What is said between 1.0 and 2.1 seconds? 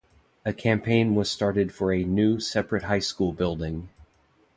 was started for a